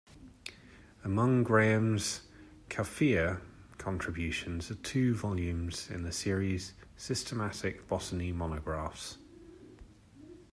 [1.03, 2.21] Among Graham's
[2.71, 3.39] "Cuphea"
[3.77, 9.19] contributions are two volumes in the series "Systematic Botany Monographs".